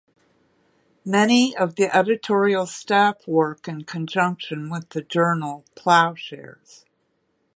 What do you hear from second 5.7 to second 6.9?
"Ploughshares".